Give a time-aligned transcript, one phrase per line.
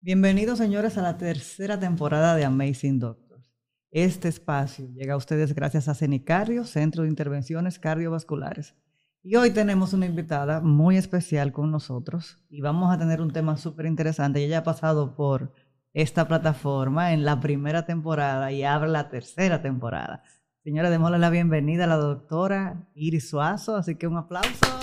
[0.00, 3.52] Bienvenidos, señores, a la tercera temporada de Amazing Doctors.
[3.90, 8.76] Este espacio llega a ustedes gracias a Cenicario, Centro de Intervenciones Cardiovasculares.
[9.24, 13.56] Y hoy tenemos una invitada muy especial con nosotros y vamos a tener un tema
[13.56, 14.44] súper interesante.
[14.44, 15.52] Ella ha pasado por
[15.92, 20.22] esta plataforma en la primera temporada y abre la tercera temporada.
[20.62, 24.77] Señora, démosle la bienvenida a la doctora Iris Suazo, así que un aplauso.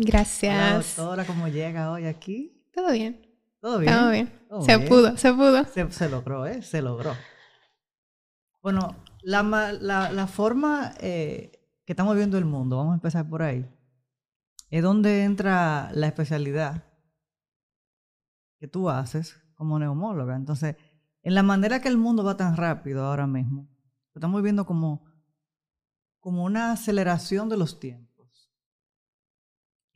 [0.00, 0.96] Gracias.
[0.96, 2.62] doctora, ¿cómo llega hoy aquí?
[2.72, 3.26] Todo bien.
[3.60, 3.92] ¿Todo bien?
[3.92, 4.32] Todo bien.
[4.64, 5.64] se pudo, se pudo.
[5.90, 6.62] Se, logró, ¿eh?
[6.62, 7.14] Se logró.
[8.62, 11.50] Bueno, la, la, forma eh,
[11.84, 13.68] que estamos viendo el mundo, vamos a empezar por ahí,
[14.70, 16.84] es donde entra la especialidad
[18.60, 20.36] que tú haces como neumóloga.
[20.36, 20.76] Entonces,
[21.22, 23.68] en la manera que el mundo va tan rápido ahora mismo,
[24.14, 25.04] estamos viendo como,
[26.20, 28.07] como una aceleración de los tiempos.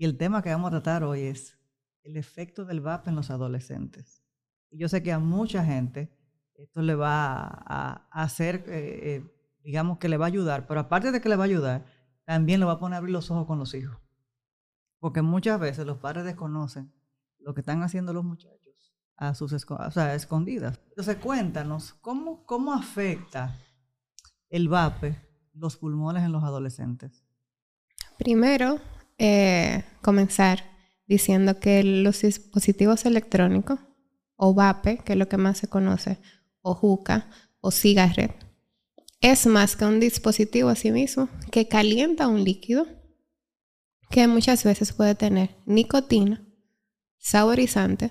[0.02, 1.56] Y el tema que vamos a tratar hoy es
[2.02, 4.25] el efecto del VAP en los adolescentes.
[4.69, 6.12] Y yo sé que a mucha gente
[6.56, 9.25] esto le va a, hacer, eh, eh,
[9.62, 11.86] digamos que le va a ayudar, pero aparte de que le va a ayudar,
[12.25, 13.97] también le va a poner a abrir los ojos con los hijos.
[14.98, 16.92] Porque muchas veces los padres desconocen
[17.39, 20.81] lo que están haciendo los muchachos a sus escondidas.
[20.89, 23.56] Entonces cuéntanos, ¿cómo, cómo afecta
[24.48, 25.16] el VAPE
[25.55, 27.25] los pulmones en los adolescentes?
[28.19, 28.81] Primero,
[29.18, 30.64] eh, comenzar
[31.06, 33.80] diciendo que los dispositivos electrónicos,
[34.36, 36.19] o VAPE, que es lo que más se conoce,
[36.62, 37.28] o JUCA,
[37.60, 38.34] o cigarette,
[39.20, 42.86] es más que un dispositivo a sí mismo que calienta un líquido
[44.10, 46.44] que muchas veces puede tener nicotina,
[47.19, 48.10] saborizante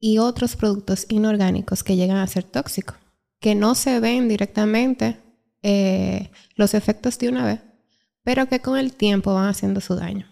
[0.00, 2.96] y otros productos inorgánicos que llegan a ser tóxicos,
[3.40, 5.18] que no se ven directamente
[5.62, 7.60] eh, los efectos de una vez,
[8.28, 10.30] pero que con el tiempo van haciendo su daño.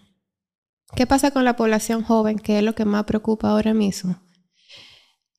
[0.95, 4.21] ¿Qué pasa con la población joven, que es lo que más preocupa ahora mismo?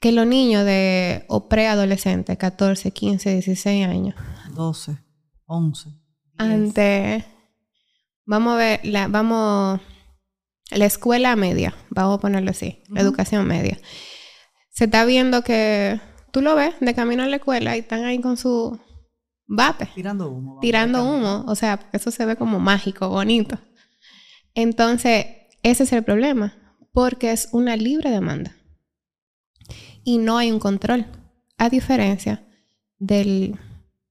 [0.00, 4.16] Que los niños de o preadolescentes, 14, 15, 16 años.
[4.56, 4.98] 12,
[5.46, 5.90] 11.
[6.36, 7.24] Ante,
[8.26, 9.80] vamos a ver, la, vamos,
[10.72, 13.78] la escuela media, vamos a ponerlo así, la educación media.
[14.70, 16.00] Se está viendo que
[16.32, 18.80] tú lo ves de camino a la escuela y están ahí con su
[19.48, 19.88] vape.
[19.94, 20.58] Tirando humo.
[20.60, 21.44] Tirando humo.
[21.48, 23.58] O sea, eso se ve como mágico, bonito.
[24.54, 25.26] Entonces,
[25.62, 26.54] ese es el problema.
[26.92, 28.54] Porque es una libre demanda.
[30.04, 31.06] Y no hay un control.
[31.56, 32.46] A diferencia
[32.98, 33.58] del,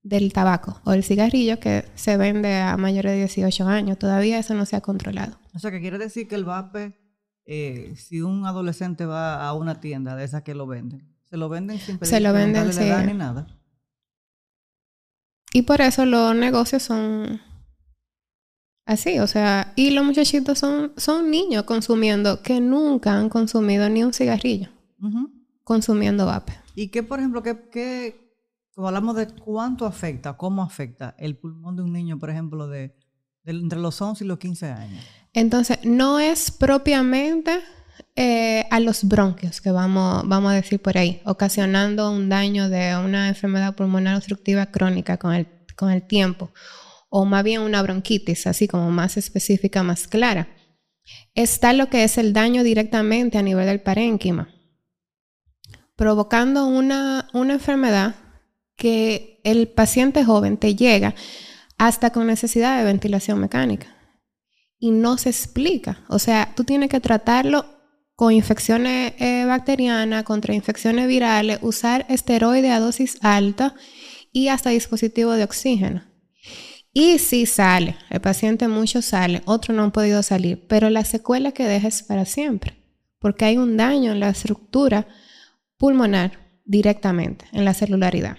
[0.02, 3.98] del tabaco o del cigarrillo que se vende a mayores de 18 años.
[3.98, 5.38] Todavía eso no se ha controlado.
[5.54, 6.98] O sea, que quiere decir que el vape,
[7.46, 11.48] eh, si un adolescente va a una tienda de esas que lo venden, se lo
[11.48, 12.80] venden sin pedir se lo venden, sí.
[13.06, 13.57] ni nada.
[15.52, 17.40] Y por eso los negocios son
[18.84, 24.02] así, o sea, y los muchachitos son, son niños consumiendo que nunca han consumido ni
[24.02, 24.68] un cigarrillo,
[25.64, 26.54] consumiendo vape.
[26.74, 28.34] ¿Y qué, por ejemplo, qué, qué,
[28.74, 32.94] como hablamos de cuánto afecta, cómo afecta el pulmón de un niño, por ejemplo, de,
[33.44, 35.04] entre los 11 y los 15 años?
[35.32, 37.60] Entonces, no es propiamente
[38.20, 42.96] eh, a los bronquios, que vamos, vamos a decir por ahí, ocasionando un daño de
[42.96, 45.46] una enfermedad pulmonar obstructiva crónica con el,
[45.76, 46.50] con el tiempo,
[47.10, 50.48] o más bien una bronquitis, así como más específica, más clara.
[51.36, 54.48] Está lo que es el daño directamente a nivel del parénquima,
[55.94, 58.16] provocando una, una enfermedad
[58.74, 61.14] que el paciente joven te llega
[61.76, 63.94] hasta con necesidad de ventilación mecánica.
[64.80, 66.00] Y no se explica.
[66.08, 67.77] O sea, tú tienes que tratarlo
[68.18, 73.76] con infecciones eh, bacterianas, contra infecciones virales, usar esteroide a dosis alta
[74.32, 76.02] y hasta dispositivo de oxígeno.
[76.92, 81.52] Y si sale, el paciente mucho sale, otro no han podido salir, pero la secuela
[81.52, 82.82] que deja es para siempre,
[83.20, 85.06] porque hay un daño en la estructura
[85.76, 86.32] pulmonar
[86.64, 88.36] directamente, en la celularidad.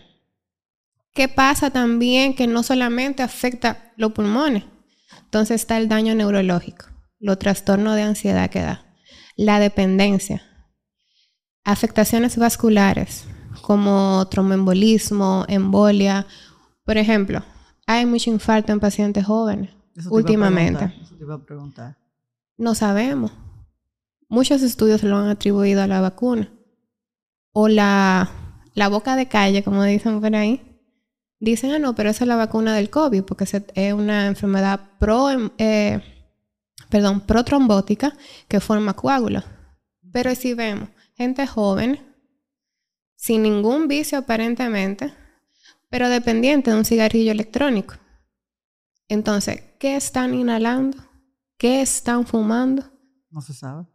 [1.13, 4.65] ¿Qué pasa también que no solamente afecta los pulmones?
[5.23, 8.88] Entonces está el daño neurológico, los trastornos de ansiedad que da
[9.39, 10.43] la dependencia,
[11.63, 13.23] afectaciones vasculares
[13.61, 16.27] como tromboembolismo, embolia.
[16.83, 17.41] Por ejemplo,
[17.87, 19.69] hay mucho infarto en pacientes jóvenes
[20.09, 20.93] últimamente.
[22.57, 23.31] No sabemos.
[24.27, 26.51] Muchos estudios lo han atribuido a la vacuna.
[27.53, 28.29] O la,
[28.73, 30.81] la boca de calle, como dicen por ahí.
[31.39, 35.29] Dicen, ah, no, pero esa es la vacuna del COVID, porque es una enfermedad pro,
[35.57, 36.18] eh,
[36.87, 38.15] perdón, protrombótica
[38.47, 39.43] que forma coágulos.
[40.11, 41.99] Pero si vemos gente joven,
[43.15, 45.13] sin ningún vicio aparentemente,
[45.89, 47.95] pero dependiente de un cigarrillo electrónico.
[49.07, 50.97] Entonces, ¿qué están inhalando?
[51.57, 52.83] ¿Qué están fumando?
[53.29, 53.85] No se sabe.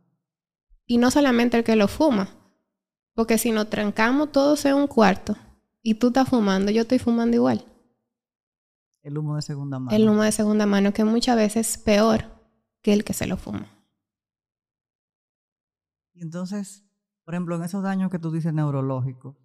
[0.87, 2.28] Y no solamente el que lo fuma.
[3.14, 5.37] Porque si nos trancamos todos en un cuarto
[5.82, 7.64] y tú estás fumando, yo estoy fumando igual.
[9.02, 9.96] El humo de segunda mano.
[9.96, 12.33] El humo de segunda mano, que muchas veces es peor
[12.84, 13.66] que el que se lo fuma.
[16.12, 16.84] Y entonces,
[17.25, 19.36] por ejemplo, en esos daños que tú dices neurológicos,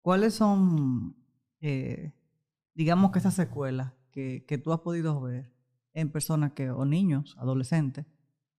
[0.00, 1.14] ¿cuáles son,
[1.60, 2.14] eh,
[2.74, 5.52] digamos que esas secuelas que, que tú has podido ver
[5.92, 8.06] en personas que, o niños, adolescentes,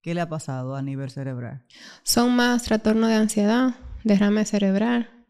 [0.02, 1.66] ¿qué le ha pasado a nivel cerebral?
[2.04, 5.25] Son más trastornos de ansiedad, derrame cerebral,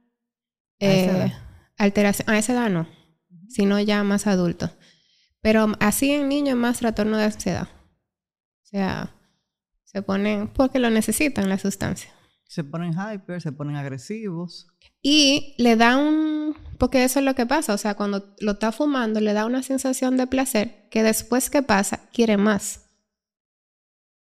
[0.80, 1.32] eh,
[1.78, 2.90] alteración, a esa edad no,
[3.48, 4.72] sino ya más adultos.
[5.40, 7.70] Pero así en niños más trastorno de ansiedad.
[8.66, 9.16] O sea,
[9.84, 12.12] se ponen porque lo necesitan la sustancia.
[12.48, 14.68] Se ponen hyper, se ponen agresivos.
[15.04, 16.56] Y le da un...
[16.80, 17.76] Porque eso es lo que pasa.
[17.76, 21.62] O sea, cuando lo está fumando, le da una sensación de placer que después que
[21.62, 22.90] pasa, quiere más.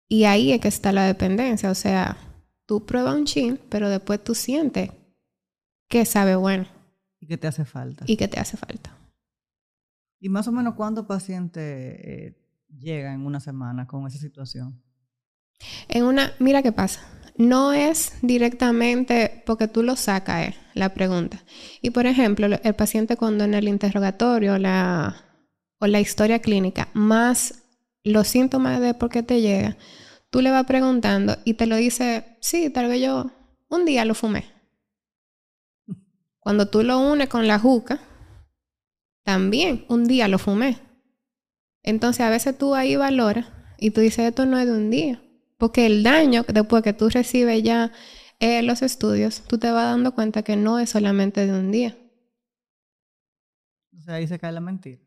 [0.09, 1.71] Y ahí es que está la dependencia.
[1.71, 2.17] O sea,
[2.65, 4.91] tú pruebas un chin, pero después tú sientes
[5.89, 6.67] que sabe bueno.
[7.21, 8.05] Y que te hace falta.
[8.09, 8.97] Y que te hace falta.
[10.19, 12.40] ¿Y más o menos cuántos pacientes eh,
[12.78, 14.82] llegan en una semana con esa situación?
[15.88, 17.00] En una, mira qué pasa.
[17.37, 21.43] No es directamente porque tú lo sacas, eh, la pregunta.
[21.81, 25.17] Y por ejemplo, el paciente cuando en el interrogatorio la,
[25.78, 27.62] o la historia clínica, más
[28.05, 29.76] los síntomas de por qué te llega,
[30.31, 33.31] tú le vas preguntando y te lo dice, sí, tal vez yo
[33.69, 34.44] un día lo fumé.
[36.40, 38.00] Cuando tú lo unes con la juca,
[39.25, 40.90] también un día lo fumé.
[41.82, 43.47] Entonces a veces tú ahí valoras
[43.79, 45.23] y tú dices, esto no es de un día.
[45.59, 47.93] Porque el daño, después que tú recibes ya
[48.38, 51.97] eh, los estudios, tú te vas dando cuenta que no es solamente de un día.
[53.97, 55.00] O sea, ahí se cae la mentira.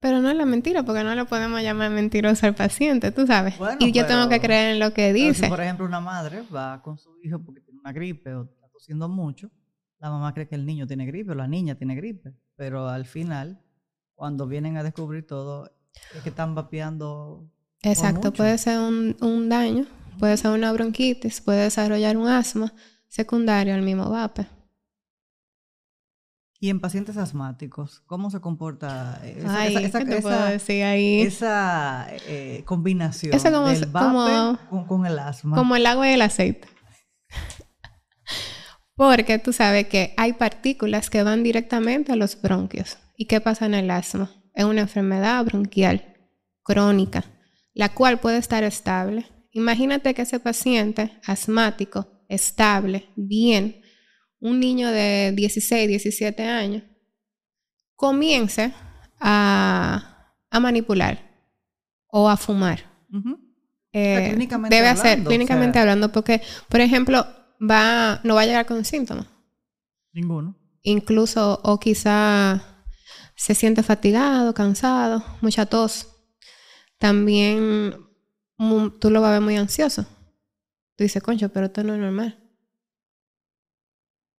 [0.00, 3.54] Pero no es la mentira, porque no le podemos llamar mentiroso al paciente, tú sabes.
[3.80, 5.44] y yo tengo que creer en lo que dice.
[5.44, 8.68] Si, por ejemplo, una madre va con su hijo porque tiene una gripe o está
[8.68, 9.50] tosiendo mucho,
[9.98, 12.34] la mamá cree que el niño tiene gripe o la niña tiene gripe.
[12.56, 13.60] Pero al final,
[14.16, 15.70] cuando vienen a descubrir todo,
[16.14, 17.48] es que están vapeando
[17.82, 19.86] Exacto, puede ser un, daño,
[20.18, 22.72] puede ser una bronquitis, puede desarrollar un asma
[23.06, 24.46] secundario al mismo vape.
[26.58, 30.00] Y en pacientes asmáticos, ¿cómo se comporta esa, esa,
[32.26, 34.58] eh, combinación del vape
[34.88, 35.56] con, el asma?
[35.56, 36.66] Como el agua y el aceite.
[38.96, 42.96] Porque tú sabes que hay partículas que van directamente a los bronquios.
[43.16, 44.30] ¿Y qué pasa en el asma?
[44.54, 46.14] Es una enfermedad bronquial
[46.62, 47.24] crónica
[47.76, 49.26] la cual puede estar estable.
[49.52, 53.82] Imagínate que ese paciente asmático, estable, bien,
[54.40, 56.82] un niño de 16, 17 años,
[57.94, 58.72] comience
[59.20, 61.18] a, manipular
[62.06, 62.80] o a fumar.
[63.92, 64.34] Eh,
[64.70, 66.40] debe hacer, clínicamente hablando, porque,
[66.70, 67.26] por ejemplo,
[67.60, 69.26] va, no va a llegar con síntomas.
[70.14, 70.56] Ninguno.
[70.80, 72.75] Incluso, o quizá
[73.34, 76.16] se siente fatigado, cansado, mucha tos
[76.98, 77.94] también
[79.00, 80.06] tú lo vas a ver muy ansioso.
[80.96, 82.42] Tú dices, concho, pero esto no es normal.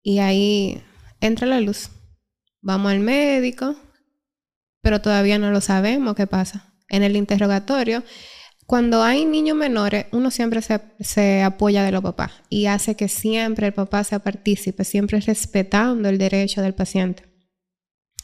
[0.02, 0.82] Y ahí
[1.20, 1.90] entra la luz.
[2.62, 3.76] Vamos al médico,
[4.80, 6.72] pero todavía no lo sabemos qué pasa.
[6.88, 8.02] En el interrogatorio,
[8.64, 13.08] cuando hay niños menores, uno siempre se, se, apoya de los papás y hace que
[13.08, 17.35] siempre el papá sea partícipe, siempre respetando el derecho del paciente.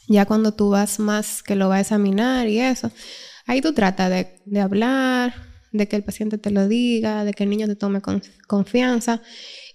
[0.07, 2.91] Ya cuando tú vas más que lo va a examinar y eso,
[3.45, 4.09] Ahí tú tratas
[4.45, 5.33] de, hablar,
[5.71, 8.01] de que el paciente te lo diga, de que el niño te tome
[8.47, 9.21] confianza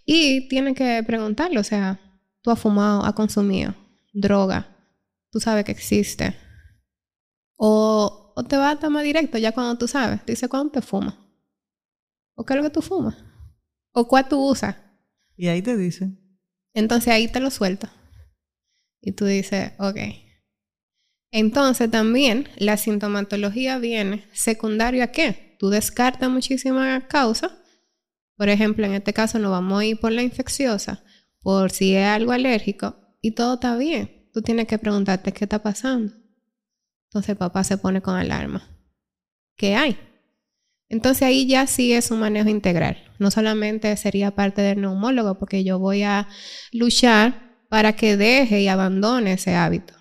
[0.06, 2.00] y tienes que preguntarle, o sea,
[2.40, 3.75] tú has fumado, has consumido
[4.14, 4.75] droga,
[5.30, 6.35] tú sabes que existe.
[7.56, 11.14] O, te vas a tomar directo ya cuando tú sabes, te dice cuándo te fumas.
[12.35, 13.16] ¿O qué es lo que tú fumas?
[13.92, 14.76] ¿O cuál tú usas?
[15.37, 16.11] Y ahí te dice.
[16.73, 17.92] Entonces ahí te lo suelta.
[19.00, 19.98] Y tú dices, ok,
[21.30, 25.56] entonces también la sintomatología viene secundario a qué?
[25.58, 27.52] Tú descartas muchísimas causas.
[28.36, 31.04] Por ejemplo, en este caso nos vamos a ir por la infecciosa,
[31.40, 34.30] por si es algo alérgico y todo está bien.
[34.32, 36.14] Tú tienes que preguntarte qué está pasando.
[37.08, 38.68] Entonces el papá se pone con alarma.
[39.56, 39.98] ¿Qué hay?
[40.88, 42.96] Entonces ahí ya sí es un manejo integral.
[43.18, 46.28] No solamente sería parte del neumólogo, porque yo voy a
[46.72, 49.94] luchar para que deje y abandone ese hábito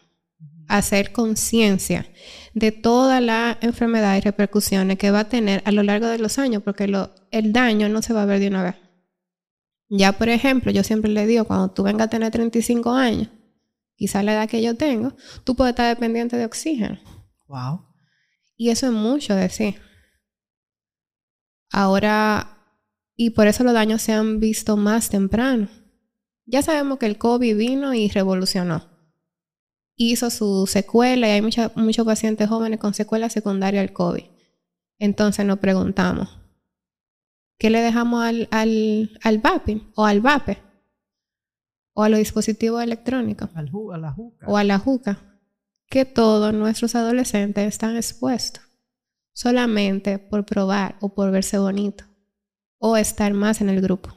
[0.67, 2.07] hacer conciencia
[2.53, 6.39] de toda la enfermedad y repercusiones que va a tener a lo largo de los
[6.39, 6.91] años, porque
[7.31, 8.75] el daño no se va a ver de una vez.
[9.89, 13.29] Ya, por ejemplo, yo siempre le digo, cuando tú vengas a tener 35 años,
[13.95, 16.99] quizá la edad que yo tengo, tú puedes estar dependiente de oxígeno.
[17.47, 17.85] Wow.
[18.57, 19.79] Y eso es mucho decir.
[21.71, 22.53] Ahora,
[23.19, 25.69] Y por eso los daños se han visto más temprano.
[26.47, 28.85] Ya sabemos que el COVID vino y revolucionó.
[29.95, 34.23] Hizo su secuela y hay muchos pacientes jóvenes con secuela secundaria al COVID.
[34.97, 36.39] Entonces nos preguntamos,
[37.59, 40.57] ¿qué le dejamos al, al, al VAPI o al VAPE?
[41.93, 43.49] O a los dispositivos electrónicos.
[43.53, 44.47] Al a la juca.
[44.47, 45.19] O a la juca.
[45.87, 48.67] Que todos nuestros adolescentes están expuestos
[49.37, 52.05] solamente por probar o por verse bonito
[52.79, 54.09] o estar más en el grupo.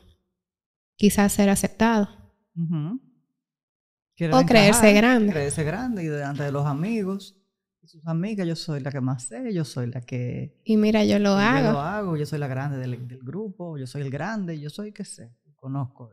[0.97, 2.09] Quizás ser aceptado.
[2.57, 5.33] O creerse grande.
[5.33, 7.37] Creerse grande y delante de los amigos
[7.83, 10.55] y sus amigas, yo soy la que más sé, yo soy la que...
[10.65, 11.67] Y mira, yo lo hago.
[11.67, 14.69] Yo lo hago, yo soy la grande del, del grupo, yo soy el grande, yo
[14.69, 16.11] soy que sé, conozco.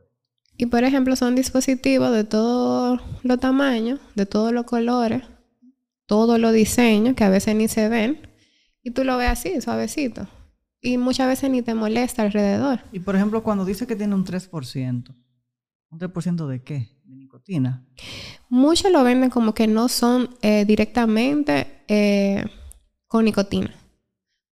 [0.56, 5.22] Y por ejemplo, son dispositivos de todos los tamaños, de todos los colores,
[6.06, 8.18] todos los diseños que a veces ni se ven.
[8.82, 10.26] Y tú lo ves así, suavecito.
[10.80, 12.80] Y muchas veces ni te molesta alrededor.
[12.92, 15.14] Y por ejemplo, cuando dice que tiene un 3%,
[15.90, 16.88] ¿un 3% de qué?
[17.04, 17.86] ¿De nicotina?
[18.48, 22.44] Muchos lo venden como que no son eh, directamente eh,
[23.06, 23.74] con nicotina,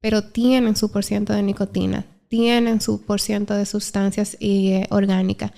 [0.00, 5.52] pero tienen su por ciento de nicotina, tienen su por ciento de sustancias eh, orgánicas,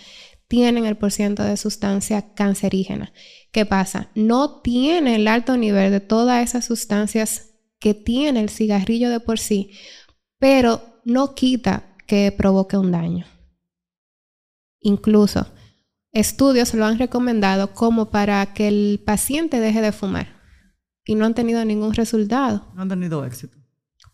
[0.49, 3.13] tienen el por ciento de sustancia cancerígena.
[3.53, 4.11] ¿Qué pasa?
[4.17, 9.39] No tiene el alto nivel de todas esas sustancias que tiene el cigarrillo de por
[9.39, 9.71] sí,
[10.39, 13.27] pero no quita que provoque un daño.
[14.81, 15.47] Incluso
[16.13, 20.41] estudios lo han recomendado como para que el paciente deje de fumar
[21.05, 22.71] y no han tenido ningún resultado.
[22.75, 23.59] No han tenido éxito.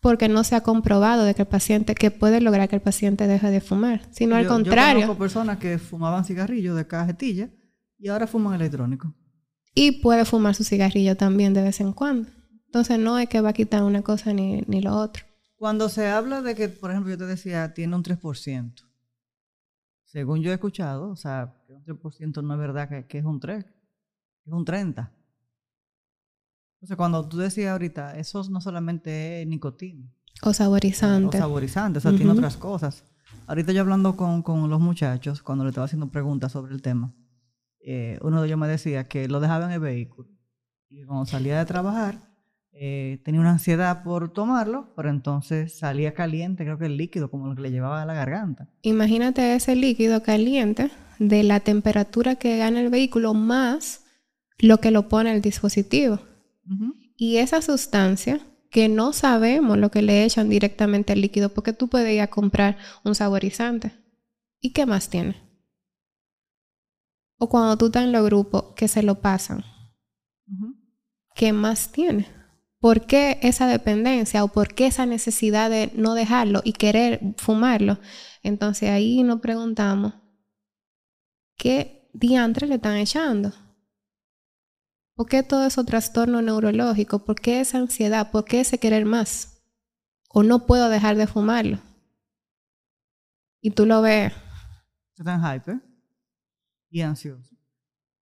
[0.01, 3.27] Porque no se ha comprobado de que el paciente, que puede lograr que el paciente
[3.27, 5.01] deje de fumar, sino al contrario.
[5.01, 7.49] Yo conozco personas que fumaban cigarrillos de cajetilla
[7.97, 9.13] y ahora fuman electrónico.
[9.73, 12.29] Y puede fumar su cigarrillo también de vez en cuando.
[12.65, 15.23] Entonces no es que va a quitar una cosa ni, ni lo otro.
[15.55, 18.73] Cuando se habla de que, por ejemplo, yo te decía, tiene un 3%,
[20.07, 23.39] según yo he escuchado, o sea, que un 3% no es verdad que, es un
[23.39, 25.11] 3, es un 30.
[26.75, 30.09] Entonces, cuando tú decías ahorita, eso no solamente es nicotina.
[30.43, 31.37] O saborizante.
[31.37, 33.03] O saborizante, o sea, tiene otras cosas.
[33.47, 37.13] Ahorita yo hablando con, con, los muchachos, cuando le estaba haciendo preguntas sobre el tema,
[37.79, 40.29] eh, uno de ellos me decía que lo dejaba en el vehículo.
[40.89, 42.17] Y cuando salía de trabajar,
[42.79, 47.47] eh, tenía una ansiedad por tomarlo, pero entonces salía caliente, creo que el líquido, como
[47.47, 48.69] lo que le llevaba a la garganta.
[48.83, 54.05] Imagínate ese líquido caliente de la temperatura que gana el vehículo más
[54.59, 56.19] lo que lo pone el dispositivo.
[57.15, 61.87] Y esa sustancia que no sabemos lo que le echan directamente al líquido, porque tú
[61.87, 63.93] puedes ir a comprar un saborizante.
[64.59, 65.35] ¿Y qué más tiene?
[67.39, 69.63] O cuando tú estás en los grupos que se lo pasan.
[71.33, 72.36] ¿Qué más tiene?
[72.79, 77.99] ¿Por qué esa dependencia o por qué esa necesidad de no dejarlo y querer fumarlo?
[78.43, 80.13] Entonces ahí nos preguntamos,
[81.55, 83.51] ¿qué diantre le están echando?
[85.15, 87.25] ¿Por qué todo eso trastorno neurológico?
[87.25, 88.29] ¿Por qué esa ansiedad?
[88.29, 89.63] ¿Por qué ese querer más?
[90.29, 91.79] ¿O no puedo dejar de fumarlo?
[93.59, 94.33] Y tú lo ves.
[95.17, 95.81] Están hyper
[96.91, 97.55] y ansioso.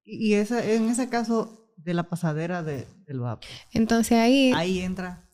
[0.05, 3.49] Y en ese caso, de la pasadera de, vapor.
[3.71, 4.51] Entonces ahí...
[4.53, 5.25] Ahí entra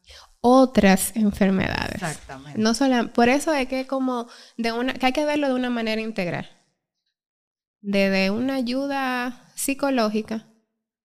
[0.42, 1.96] otras enfermedades.
[1.96, 2.60] Exactamente.
[2.60, 5.70] No solo, por eso es que como de una, que hay que verlo de una
[5.70, 6.50] manera integral.
[7.80, 10.48] Desde una ayuda psicológica,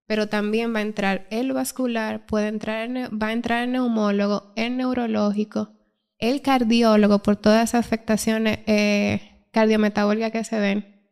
[0.07, 4.77] pero también va a entrar el vascular, puede entrar, va a entrar el neumólogo, el
[4.77, 5.73] neurológico,
[6.19, 11.11] el cardiólogo por todas esas afectaciones eh, cardiometabólicas que se ven.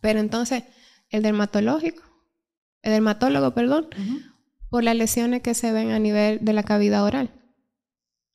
[0.00, 0.64] Pero entonces,
[1.10, 2.02] el dermatológico,
[2.82, 3.88] el dermatólogo, perdón,
[4.70, 7.30] por las lesiones que se ven a nivel de la cavidad oral.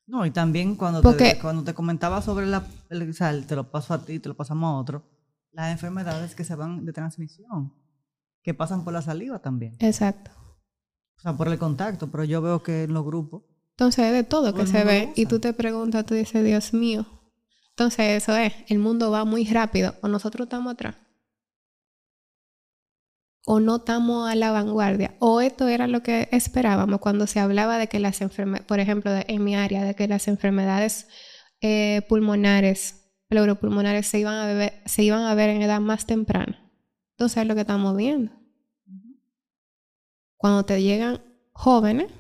[0.08, 4.04] No, y también cuando, te, cuando te comentaba sobre la, el, te lo paso a
[4.04, 5.04] ti, te lo pasamos a otro,
[5.52, 7.74] las enfermedades que se van de transmisión,
[8.44, 9.76] que pasan por la saliva también.
[9.80, 10.32] Exacto.
[11.18, 13.44] O sea, por el contacto, pero yo veo que en los grupos...
[13.72, 17.06] Entonces es de todo que se ve y tú te preguntas, tú dices, Dios mío.
[17.70, 20.96] Entonces eso es, el mundo va muy rápido o nosotros estamos atrás
[23.46, 27.78] o no estamos a la vanguardia, o esto era lo que esperábamos cuando se hablaba
[27.78, 31.08] de que las enfermedades, por ejemplo, en mi área, de que las enfermedades
[31.60, 36.72] eh, pulmonares, pleuropulmonares se iban, a ver, se iban a ver en edad más temprana.
[37.12, 38.32] Entonces es lo que estamos viendo.
[40.38, 41.22] Cuando te llegan
[41.52, 42.12] jóvenes,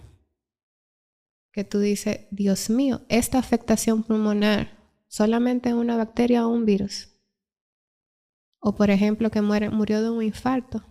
[1.51, 7.09] que tú dices, Dios mío, esta afectación pulmonar solamente es una bacteria o un virus.
[8.59, 10.90] O por ejemplo, que muere, murió de un infarto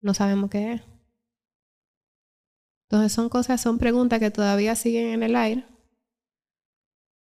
[0.00, 0.82] no sabemos qué es.
[2.88, 5.64] Entonces son cosas, son preguntas que todavía siguen en el aire.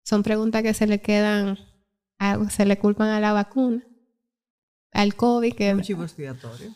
[0.04, 1.58] Son preguntas que se le quedan
[2.18, 3.82] a- se le culpan a la vacuna,
[4.92, 6.74] al COVID, que Un chivo expiatorio.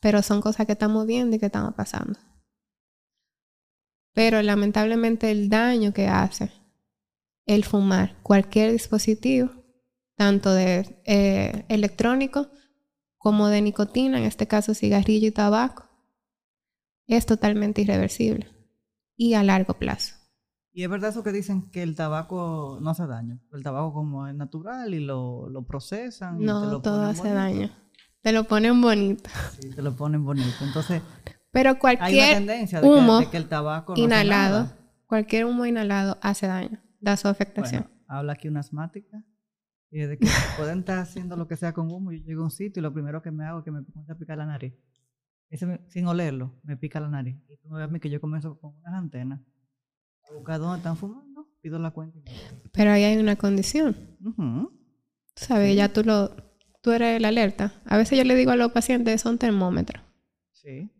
[0.00, 2.18] pero son cosas que estamos viendo y que estamos pasando.
[4.12, 6.52] Pero lamentablemente el daño que hace
[7.46, 9.50] el fumar cualquier dispositivo,
[10.16, 12.48] tanto de eh, electrónico
[13.26, 15.82] como de nicotina, en este caso cigarrillo y tabaco,
[17.08, 18.46] es totalmente irreversible
[19.16, 20.14] y a largo plazo.
[20.72, 23.40] Y es verdad eso que dicen que el tabaco no hace daño.
[23.52, 26.36] El tabaco como es natural y lo, lo procesan.
[26.36, 27.34] y te No, lo todo ponen hace bonito.
[27.34, 27.70] daño.
[28.22, 29.28] Te lo ponen bonito.
[29.60, 30.58] Sí, te lo ponen bonito.
[30.62, 31.02] Entonces,
[31.50, 34.68] Pero hay una cualquier tendencia de que, humo de que el tabaco no hace inhalado,
[35.08, 37.88] cualquier humo inhalado hace daño, da su afectación.
[37.88, 39.24] Bueno, habla aquí una asmática.
[39.96, 40.26] Y de que
[40.58, 42.12] pueden estar haciendo lo que sea con humo.
[42.12, 44.12] Yo llego a un sitio y lo primero que me hago es que me comienza
[44.12, 44.74] a picar la nariz.
[45.48, 47.36] Ese me- sin olerlo, me pica la nariz.
[47.48, 49.40] Y tú me ves a mí que yo comienzo con unas antenas
[50.28, 52.18] a buscar dónde están fumando, pido la cuenta.
[52.72, 53.96] Pero ahí hay una condición.
[54.22, 54.70] Ujú.
[55.34, 55.74] ¿Sabes?
[55.74, 56.30] Ya tú lo
[56.82, 57.72] tú eres la alerta.
[57.86, 60.02] A veces yo le digo a los pacientes son termómetros.
[60.52, 60.90] Sí.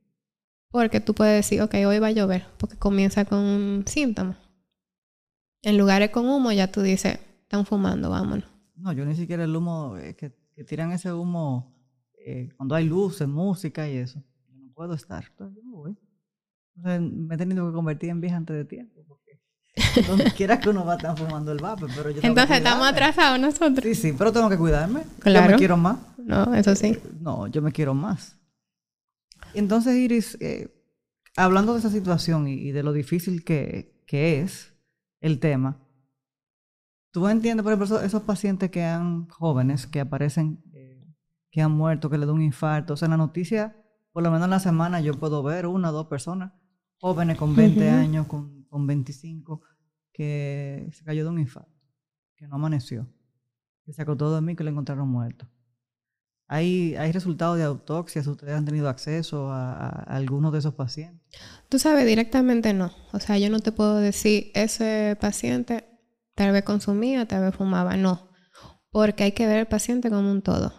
[0.71, 4.39] Porque tú puedes decir, ok, hoy va a llover, porque comienza con un síntoma.
[5.63, 8.49] En lugares con humo ya tú dices, están fumando, vámonos.
[8.77, 11.75] No, yo ni siquiera el humo, eh, que, que tiran ese humo
[12.19, 14.23] eh, cuando hay luces, música y eso.
[14.49, 15.25] Yo no puedo estar.
[15.31, 15.97] Entonces yo me voy.
[16.77, 19.03] Entonces, me he tenido que convertir en vieja antes de tiempo.
[19.09, 19.41] Porque
[20.07, 21.87] donde quiera que uno va, están fumando el vape.
[21.97, 23.83] Pero yo Entonces estamos atrasados nosotros.
[23.83, 25.01] Sí, sí, pero tengo que cuidarme.
[25.05, 25.53] Yo Claro.
[25.53, 25.99] me quiero más.
[26.19, 26.99] No, eso sí.
[27.21, 28.37] No, yo me quiero más.
[29.55, 30.69] Entonces, Iris, eh,
[31.37, 34.75] hablando de esa situación y, y de lo difícil que, que es
[35.21, 35.79] el tema,
[37.17, 41.03] ¿tú entiendes, por ejemplo, esos, esos pacientes que han, jóvenes, que aparecen, eh,
[41.51, 42.93] que han muerto, que le da un infarto?
[42.93, 43.75] O sea, en la noticia,
[44.13, 46.53] por lo menos en la semana, yo puedo ver una o dos personas,
[47.01, 47.97] jóvenes con 20 Ujú.
[47.97, 49.63] años, con, con 25,
[50.13, 51.73] que se cayó de un infarto,
[52.37, 53.09] que no amaneció,
[53.87, 55.49] que se acostó de mí, que lo encontraron muerto.
[56.49, 58.27] ¿Hay, ¿Hay resultados de autopsias?
[58.27, 61.27] ¿Ustedes han tenido acceso a, a- a algunos de esos pacientes?
[61.71, 62.93] Tú sabes, directamente no.
[63.13, 65.87] O sea, yo no te puedo decir, ese paciente
[66.37, 67.97] tal vez consumía, tal vez fumaba.
[67.97, 68.31] No.
[68.91, 70.73] Porque hay que ver el paciente como un todo.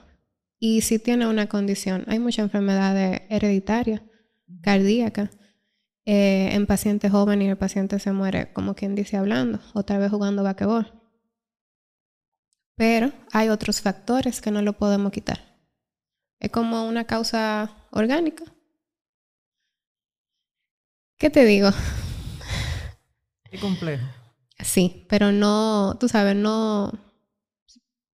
[0.60, 4.02] Y si tiene una condición, hay muchas enfermedades hereditarias,
[4.62, 5.32] cardíacas,
[6.06, 10.00] eh, en pacientes jóvenes y el paciente se muere, como quien dice, hablando, o tal
[10.00, 10.94] vez jugando basquetbol.
[12.76, 15.58] Pero hay otros factores que no lo podemos quitar.
[16.40, 18.46] Es como una causa orgánica.
[21.18, 21.70] ¿Qué te digo?
[23.50, 24.06] Qué complejo.
[24.60, 26.92] Sí, pero no, tú sabes, no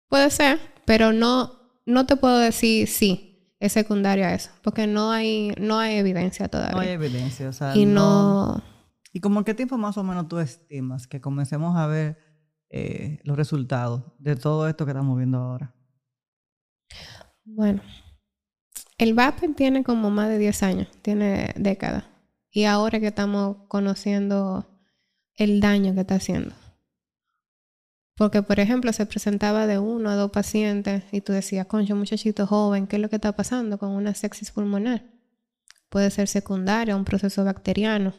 [0.08, 1.52] puede ser, pero no,
[1.86, 6.48] no te puedo decir sí, es secundario a eso, porque no hay, no hay evidencia
[6.48, 6.74] todavía.
[6.74, 7.48] No hay evidencia.
[7.48, 8.56] O sea, y no...
[8.56, 8.62] no,
[9.12, 12.18] ¿Y como qué tiempo más o menos tú estimas que comencemos a ver
[12.70, 15.74] eh, los resultados de todo esto que estamos viendo ahora?
[17.44, 17.82] bueno,
[18.96, 22.04] el VAPE tiene como más de 10 años, tiene décadas,
[22.50, 24.66] y ahora que estamos conociendo
[25.44, 26.54] el daño que está haciendo.
[28.14, 32.46] Porque, por ejemplo, se presentaba de uno a dos pacientes y tú decías, concho, muchachito
[32.46, 35.04] joven, ¿qué es lo que está pasando con una sepsis pulmonar?
[35.88, 38.12] Puede ser secundaria, un proceso bacteriano,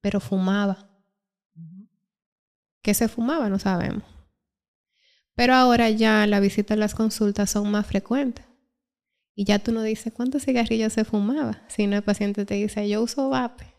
[0.00, 0.88] pero fumaba.
[2.82, 3.48] ¿Qué se fumaba?
[3.48, 4.04] No sabemos.
[5.34, 8.46] Pero ahora ya la visita a las consultas son más frecuentes.
[9.34, 13.02] Y ya tú no dices cuántos cigarrillos se fumaba, sino el paciente te dice, yo
[13.02, 13.69] uso vape.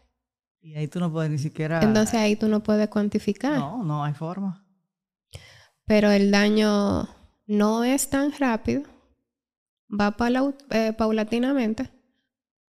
[0.62, 1.82] Y ahí tú no puedes ni siquiera...
[1.82, 3.58] Entonces ahí tú no puedes cuantificar.
[3.58, 4.64] No, no hay forma.
[5.86, 7.10] Pero el daño
[7.48, 8.84] no es tan rápido,
[9.90, 10.16] va
[10.70, 11.92] eh, paulatinamente,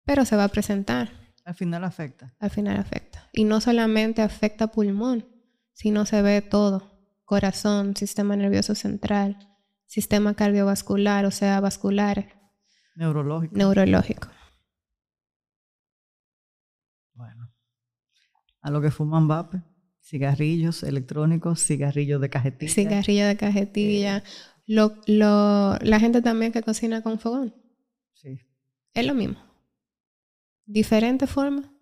[0.05, 1.09] pero se va a presentar.
[1.43, 2.35] Al final afecta.
[2.39, 3.27] Al final afecta.
[3.33, 5.25] Y no solamente afecta pulmón,
[5.73, 6.91] sino se ve todo.
[7.25, 9.37] Corazón, sistema nervioso central,
[9.85, 12.27] sistema cardiovascular, o sea, vasculares,
[12.95, 13.55] Neurológico.
[13.55, 14.29] neurológico.
[17.13, 17.51] Bueno.
[18.61, 19.61] A lo que fuman vape,
[20.01, 22.73] cigarrillos electrónicos, cigarrillos de cajetilla.
[22.73, 24.23] Cigarrillo de cajetilla.
[24.65, 27.55] Lo, lo, la gente también que cocina con fogón.
[28.13, 28.39] Sí.
[28.93, 29.37] Es lo mismo.
[30.65, 31.73] Diferente forma,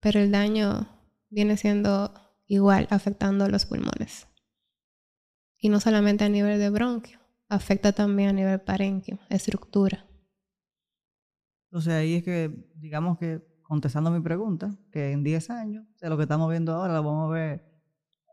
[0.00, 0.88] pero el daño
[1.30, 2.12] viene siendo
[2.46, 4.28] igual, afectando los pulmones.
[5.58, 7.18] Y no solamente a nivel de bronquio,
[7.48, 10.06] afecta también a nivel parenquio, estructura.
[11.70, 16.16] Entonces ahí es que, digamos que, contestando mi pregunta, que en 10 años, de lo
[16.16, 17.64] que estamos viendo ahora, lo vamos a ver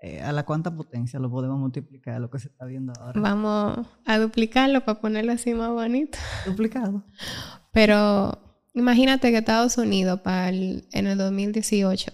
[0.01, 3.19] eh, a la cuánta potencia lo podemos multiplicar, lo que se está viendo ahora.
[3.21, 6.17] Vamos a duplicarlo para ponerlo así más bonito.
[6.45, 7.03] Duplicado.
[7.71, 8.37] Pero
[8.73, 12.11] imagínate que Estados Unidos, para el- en el 2018,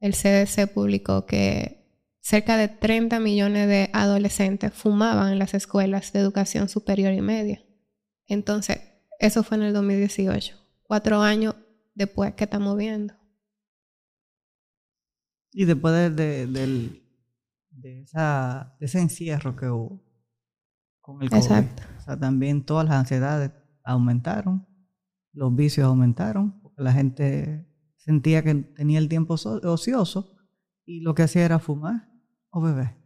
[0.00, 1.78] el CDC publicó que
[2.20, 7.62] cerca de 30 millones de adolescentes fumaban en las escuelas de educación superior y media.
[8.26, 8.80] Entonces,
[9.18, 11.54] eso fue en el 2018, cuatro años
[11.94, 13.14] después que estamos viendo.
[15.52, 17.02] Y después de,
[17.82, 20.02] esa, ese encierro que hubo
[21.00, 21.82] con el COVID, Exacto.
[21.98, 23.52] O sea, también todas las ansiedades
[23.84, 24.66] aumentaron,
[25.32, 30.36] los vicios aumentaron, porque la gente sentía que tenía el tiempo ocioso
[30.84, 32.08] y lo que hacía era fumar
[32.50, 32.96] o beber.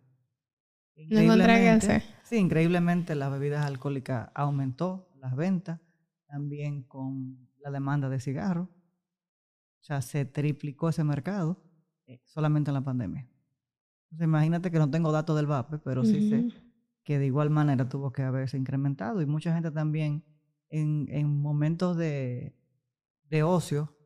[0.94, 5.80] Increíblemente, sí, increíblemente las bebidas alcohólicas aumentó las ventas,
[6.26, 8.68] también con la demanda de cigarros.
[9.86, 11.62] O sea, se triplicó ese mercado
[12.06, 13.30] eh, solamente en la pandemia.
[14.06, 16.48] Entonces, imagínate que no tengo datos del VAPE, pero sí sé
[17.04, 20.24] que de igual manera tuvo que haberse incrementado y mucha gente también
[20.70, 22.58] en, en momentos de,
[23.30, 23.96] de ocio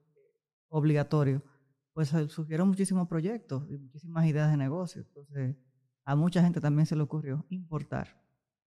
[0.68, 1.42] obligatorio,
[1.94, 5.00] pues surgieron muchísimos proyectos y muchísimas ideas de negocio.
[5.00, 5.56] Entonces,
[6.04, 8.22] a mucha gente también se le ocurrió importar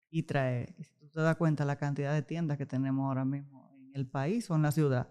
[0.09, 0.75] y traer.
[0.79, 3.90] Y si tú te das cuenta la cantidad de tiendas que tenemos ahora mismo en
[3.96, 5.11] el país o en la ciudad,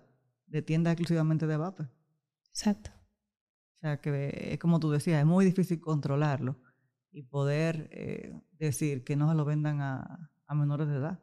[0.52, 1.88] de tiendas exclusivamente de vape.
[2.50, 2.92] Exacto.
[3.78, 6.60] O sea que es como tú decías, es muy difícil controlarlo
[7.12, 11.20] y poder eh, decir que no se lo vendan a, a menores de edad.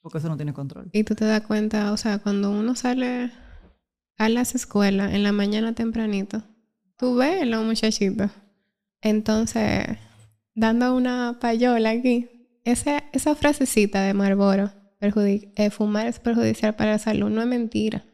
[0.00, 0.88] Porque eso no tiene control.
[0.92, 3.32] Y tú te das cuenta, o sea, cuando uno sale
[4.16, 6.44] a las escuelas en la mañana tempranito,
[6.96, 8.30] tú ves a los muchachitos.
[9.00, 9.98] Entonces,
[10.54, 12.28] dando una payola aquí,
[12.64, 18.04] esa, esa frasecita de Marlboro, eh, fumar es perjudicial para la salud, no es mentira.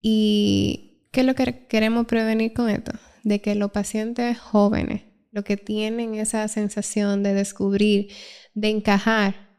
[0.00, 2.92] ¿Y qué es lo que queremos prevenir con esto?
[3.24, 8.12] De que los pacientes jóvenes, lo que tienen esa sensación de descubrir,
[8.54, 9.50] de encajar,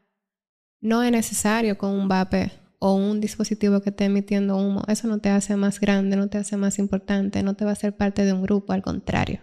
[0.82, 5.20] no es necesario con un vape o un dispositivo que esté emitiendo humo, eso no
[5.20, 8.26] te hace más grande, no te hace más importante, no te va a hacer parte
[8.26, 9.40] de un grupo, al contrario.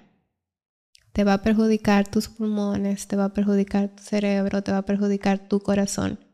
[1.13, 4.85] Te va a perjudicar tus pulmones, te va a perjudicar tu cerebro, te va a
[4.85, 6.30] perjudicar tu corazón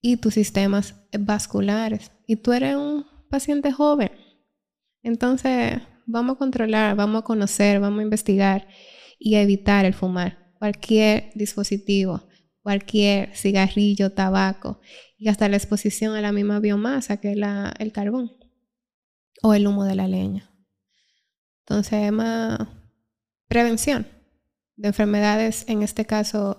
[0.00, 2.12] y tus sistemas vasculares.
[2.26, 4.10] Y tú eres un paciente joven.
[5.02, 8.68] Entonces, vamos a controlar, vamos a conocer, vamos a investigar
[9.18, 10.52] y a evitar el fumar.
[10.58, 12.28] Cualquier dispositivo,
[12.62, 14.80] cualquier cigarrillo, tabaco
[15.16, 18.32] y hasta la exposición a la misma biomasa que la, el carbón
[19.42, 20.50] o el humo de la leña.
[21.60, 22.58] Entonces, es más
[23.48, 24.06] prevención
[24.76, 26.58] de enfermedades, en este caso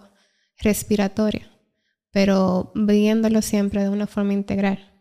[0.58, 1.51] respiratoria,
[2.12, 4.92] pero viéndolo siempre de una forma integral.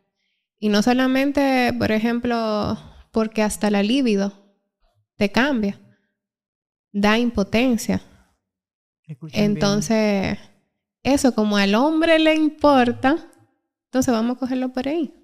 [0.58, 2.78] Y no solamente, por ejemplo,
[3.10, 4.32] porque hasta la libido
[5.16, 5.80] te cambia,
[6.92, 8.02] da impotencia.
[9.32, 10.38] Entonces,
[11.02, 13.16] eso como al hombre le importa,
[13.86, 15.14] entonces vamos a cogerlo por ahí.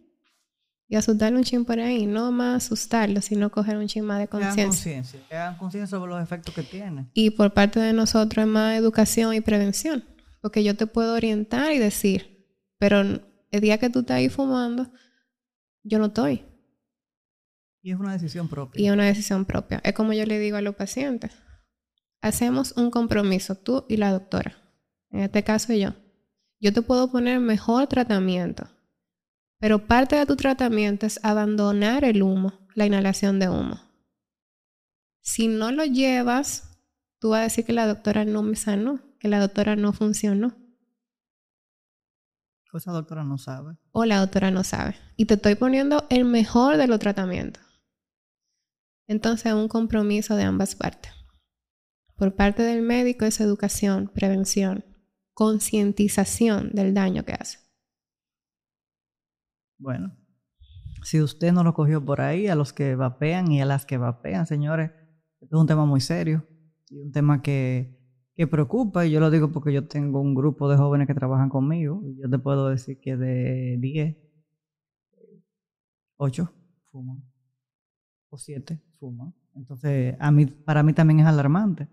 [0.88, 4.28] Y asustarle un chin por ahí, no más asustarlo, sino coger un chin más de
[4.28, 5.02] conciencia.
[5.30, 7.10] Hagan conciencia sobre los efectos que tiene.
[7.12, 10.04] Y por parte de nosotros es más educación y prevención.
[10.46, 12.46] Porque yo te puedo orientar y decir,
[12.78, 14.92] pero el día que tú estás ahí fumando,
[15.82, 16.44] yo no estoy.
[17.82, 18.80] Y es una decisión propia.
[18.80, 19.80] Y es una decisión propia.
[19.82, 21.32] Es como yo le digo a los pacientes.
[22.20, 24.56] Hacemos un compromiso, tú y la doctora.
[25.10, 25.96] En este caso yo
[26.60, 28.68] yo te puedo poner mejor tratamiento,
[29.58, 33.80] pero parte de tu tratamiento es abandonar el humo, la inhalación de humo.
[35.22, 36.78] Si no lo llevas,
[37.18, 40.56] tú vas a decir que la doctora no me sanó, que la doctora no funcionó.
[42.72, 43.78] O esa doctora no sabe.
[43.92, 44.96] O la doctora no sabe.
[45.16, 47.62] Y te estoy poniendo el mejor de los tratamientos.
[49.06, 51.12] Entonces, un compromiso de ambas partes.
[52.16, 54.84] Por parte del médico es educación, prevención
[55.36, 57.58] concientización del daño que hace.
[59.78, 60.16] Bueno,
[61.02, 63.98] si usted no lo cogió por ahí, a los que vapean y a las que
[63.98, 64.92] vapean, señores,
[65.42, 66.48] esto es un tema muy serio
[66.88, 67.95] y un tema que,
[68.36, 71.48] que preocupa, y yo lo digo porque yo tengo un grupo de jóvenes que trabajan
[71.48, 74.16] conmigo, y yo te puedo decir que de 10,
[76.18, 76.52] 8
[76.92, 77.24] fuman,
[78.28, 79.34] o 7 fuman.
[79.54, 81.88] Entonces, a mí, para mí también es alarmante.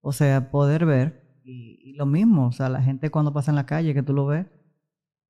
[0.00, 3.64] O sea, poder ver y, lo mismo, o sea, la gente cuando pasa en la
[3.66, 4.46] calle, que tú lo ves,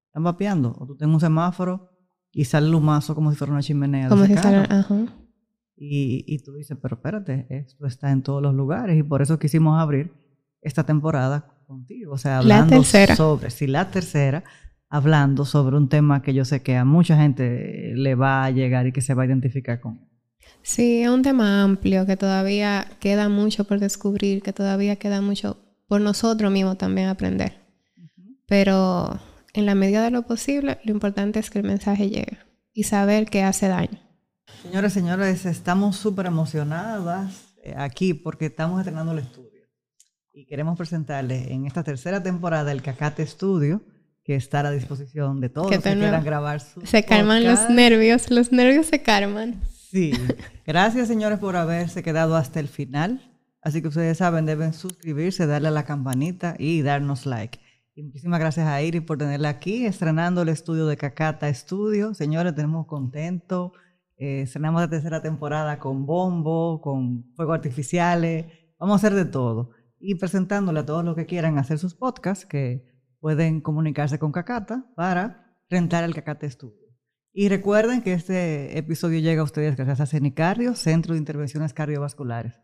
[0.06, 0.74] están vapeando.
[0.78, 1.90] O tú tienes un semáforo
[2.32, 4.08] y sale el humazo como si fuera una chimenea.
[4.08, 5.06] Como si ajá.
[5.76, 9.38] Y, y tú dices, pero espérate, esto está en todos los lugares y por eso
[9.38, 10.10] quisimos abrir
[10.66, 12.12] esta temporada contigo.
[12.12, 14.44] O sea, hablando sobre, si la tercera,
[14.88, 18.86] hablando sobre un tema que yo sé que a mucha gente le va a llegar
[18.86, 20.00] y que se va a identificar con.
[20.62, 25.58] Sí, es un tema amplio que todavía queda mucho por descubrir, que todavía queda mucho
[25.86, 27.64] por nosotros mismos también aprender.
[28.46, 29.20] Pero
[29.54, 32.38] en la medida de lo posible, lo importante es que el mensaje llegue
[32.72, 34.00] y saber que hace daño.
[34.62, 39.55] Señores, señores, estamos súper emocionadas eh, aquí porque estamos estrenando el estudio
[40.36, 43.80] y queremos presentarles en esta tercera temporada el Cacate Estudio,
[44.22, 48.52] que está a disposición de todos que quieran grabar su Se calman los nervios, los
[48.52, 49.62] nervios se calman.
[49.90, 50.12] Sí.
[50.66, 53.32] Gracias, señores, por haberse quedado hasta el final.
[53.62, 57.58] Así que ustedes saben, deben suscribirse, darle a la campanita y darnos like.
[57.94, 62.12] Y muchísimas gracias a Iris por tenerla aquí, estrenando el estudio de Cacata Estudio.
[62.12, 63.72] Señores, tenemos contento.
[64.18, 68.44] Eh, estrenamos la tercera temporada con bombo, con fuegos artificiales.
[68.78, 69.70] Vamos a hacer de todo.
[70.08, 72.86] Y presentándole a todos los que quieran hacer sus podcasts, que
[73.18, 76.86] pueden comunicarse con Cacata para rentar el Cacata Estudio.
[77.32, 82.54] Y recuerden que este episodio llega a ustedes gracias a CENICARDIO, Centro de Intervenciones Cardiovasculares.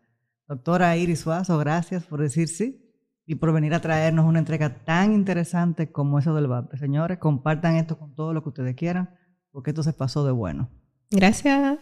[0.47, 2.79] Doctora Iris Suazo, gracias por decir sí
[3.25, 6.73] y por venir a traernos una entrega tan interesante como eso del VAP.
[6.77, 9.17] Señores, compartan esto con todo lo que ustedes quieran,
[9.51, 10.69] porque esto se pasó de bueno.
[11.11, 11.77] Gracias.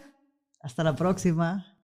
[0.60, 1.71] Hasta la próxima.